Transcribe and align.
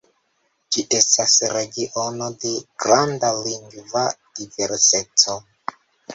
Ĝi 0.77 0.83
estas 0.99 1.35
regiono 1.51 2.31
de 2.45 2.55
granda 2.85 3.31
lingva 3.43 4.05
diverseco. 4.41 5.39